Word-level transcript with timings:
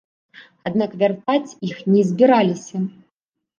Аднак 0.69 0.95
вяртаць 1.03 1.55
іх 1.69 1.85
не 1.93 2.01
збіраліся. 2.09 2.77